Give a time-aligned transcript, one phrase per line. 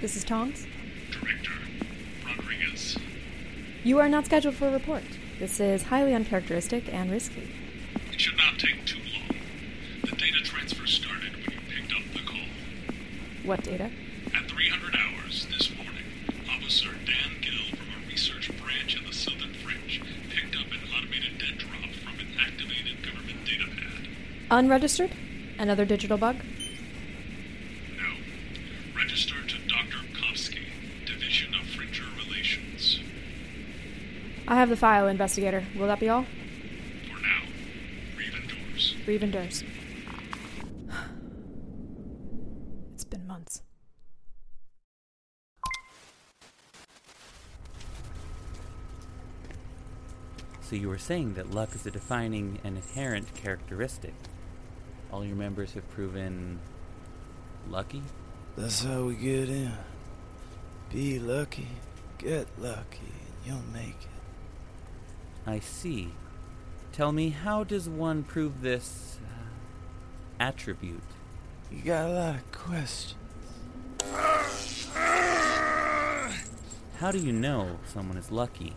[0.00, 0.64] This is Tongs.
[1.10, 1.50] Director
[2.24, 2.96] Rodriguez.
[3.82, 5.02] You are not scheduled for a report.
[5.40, 7.50] This is highly uncharacteristic and risky.
[8.12, 9.36] It should not take too long.
[10.02, 12.46] The data transfer started when you picked up the call.
[13.42, 13.90] What data?
[14.36, 16.06] At 300 hours this morning,
[16.48, 21.38] Officer Dan Gill from a research branch in the Southern Fringe picked up an automated
[21.40, 24.08] dead drop from an activated government data pad.
[24.48, 25.10] Unregistered?
[25.58, 26.36] Another digital bug?
[34.50, 35.62] I have the file, investigator.
[35.76, 36.22] Will that be all?
[36.22, 37.42] For now,
[38.16, 38.96] Reeve endures.
[39.06, 39.62] Reeve endures.
[42.94, 43.62] It's been months.
[50.62, 54.14] So you were saying that luck is a defining and inherent characteristic.
[55.12, 56.58] All your members have proven
[57.68, 58.02] lucky?
[58.56, 59.72] That's how we get in.
[60.90, 61.68] Be lucky,
[62.16, 64.17] get lucky, and you'll make it.
[65.48, 66.10] I see.
[66.92, 71.00] Tell me, how does one prove this uh, attribute?
[71.72, 73.14] You got a lot of questions.
[76.98, 78.74] How do you know someone is lucky?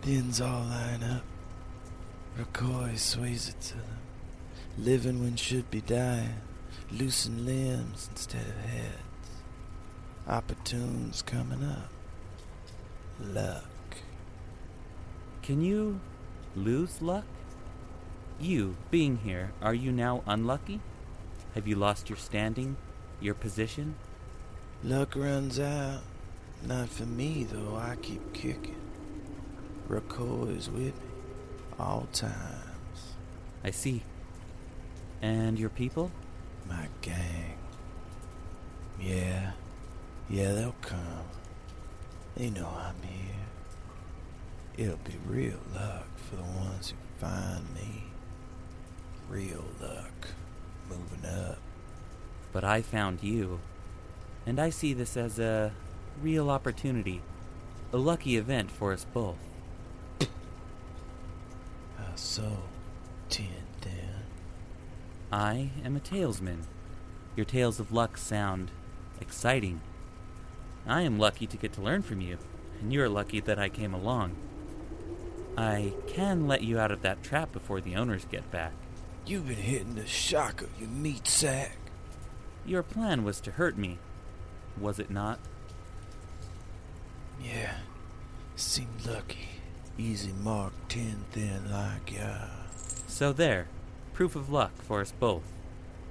[0.00, 1.24] Pins all line up.
[2.38, 3.98] Recoil sways it to them.
[4.78, 6.40] Living when should be dying.
[6.90, 8.96] Loosen limbs instead of heads.
[10.26, 11.90] Opportunes coming up.
[13.20, 13.64] Luck.
[15.42, 16.00] Can you
[16.54, 17.24] lose luck?
[18.38, 20.80] You, being here, are you now unlucky?
[21.54, 22.76] Have you lost your standing,
[23.20, 23.96] your position?
[24.82, 26.00] Luck runs out.
[26.66, 27.76] Not for me, though.
[27.76, 28.76] I keep kicking.
[29.88, 31.06] Recoil is with me.
[31.78, 33.14] All times.
[33.64, 34.02] I see.
[35.22, 36.10] And your people?
[36.68, 37.56] My gang.
[39.00, 39.52] Yeah.
[40.28, 41.24] Yeah, they'll come.
[42.36, 43.29] They know I'm here.
[44.80, 46.96] It'll be real luck for the ones who
[47.26, 48.04] find me.
[49.28, 50.28] Real luck.
[50.88, 51.58] Moving up.
[52.50, 53.60] But I found you.
[54.46, 55.72] And I see this as a
[56.22, 57.20] real opportunity,
[57.92, 59.36] a lucky event for us both.
[61.98, 62.62] How so,
[63.28, 63.48] Tin
[63.82, 64.24] Thin?
[65.30, 66.62] I am a talesman.
[67.36, 68.70] Your tales of luck sound
[69.20, 69.82] exciting.
[70.86, 72.38] I am lucky to get to learn from you,
[72.80, 74.36] and you're lucky that I came along.
[75.56, 78.72] I can let you out of that trap before the owners get back.
[79.26, 81.76] You've been hitting the shocker, your meat sack.
[82.64, 83.98] Your plan was to hurt me,
[84.78, 85.38] was it not?
[87.42, 87.74] Yeah.
[88.56, 89.48] Seemed lucky.
[89.98, 92.48] Easy mark, Tin Thin like ya.
[93.06, 93.68] So there,
[94.12, 95.44] proof of luck for us both.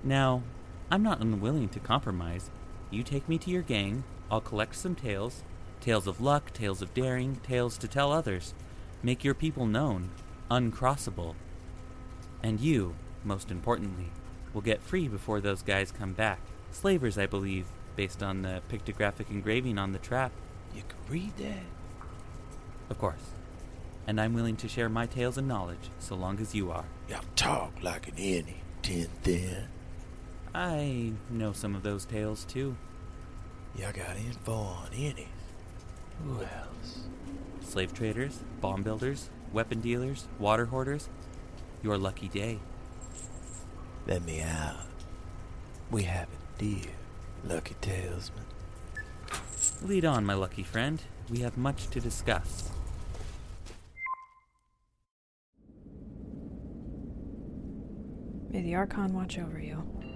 [0.04, 0.44] Now,
[0.92, 2.50] I'm not unwilling to compromise.
[2.92, 5.44] You take me to your gang, I'll collect some tales
[5.80, 8.54] tales of luck, tales of daring, tales to tell others.
[9.02, 10.10] Make your people known,
[10.52, 11.36] uncrossable.
[12.44, 14.12] And you, most importantly,
[14.54, 16.40] will get free before those guys come back.
[16.72, 20.32] Slavers, I believe, based on the pictographic engraving on the trap.
[20.76, 21.64] You can read that?
[22.90, 23.32] Of course.
[24.08, 26.86] And I'm willing to share my tales and knowledge, so long as you are.
[27.08, 29.68] Y'all talk like an innie, Tin Thin.
[30.54, 32.76] I know some of those tales, too.
[33.78, 35.28] Y'all got info on innies.
[36.24, 37.04] Who else?
[37.70, 41.08] Slave traders, bomb builders, weapon dealers, water hoarders.
[41.84, 42.58] Your lucky day.
[44.08, 44.88] Let me out.
[45.92, 46.90] We have a deal,
[47.44, 48.48] Lucky Talesman.
[49.84, 51.00] Lead on, my lucky friend.
[51.30, 52.72] We have much to discuss.
[58.50, 60.09] May the Archon watch over you.